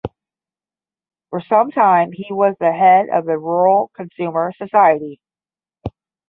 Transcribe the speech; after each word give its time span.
For 1.29 1.41
some 1.41 1.69
time 1.69 2.11
he 2.11 2.25
was 2.33 2.55
the 2.59 2.71
head 2.73 3.09
of 3.09 3.27
the 3.27 3.37
rural 3.37 3.91
consumer 3.95 4.51
society. 4.57 5.21